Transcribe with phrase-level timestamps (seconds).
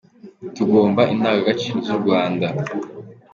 [0.55, 2.47] Tugomba indangagaciro zu Rwanda.